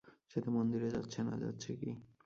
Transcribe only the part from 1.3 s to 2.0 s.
যাচ্ছে কি?